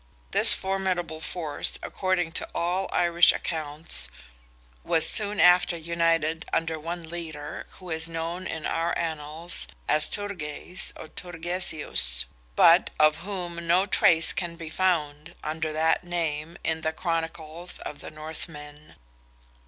[0.31, 4.09] This formidable force, according to all Irish accounts,
[4.83, 10.91] was soon after united under one leader, who is known in our Annals as Turgeis
[10.97, 12.25] or Turgesius,
[12.55, 17.99] but of whom no trace can be found, under that name, in the chronicles of
[17.99, 18.95] the Northmen.